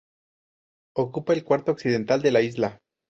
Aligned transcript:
Ocupa 0.95 1.33
el 1.33 1.43
cuarto 1.43 1.73
occidental 1.73 2.23
de 2.23 2.31
la 2.31 2.41
isla. 2.41 2.81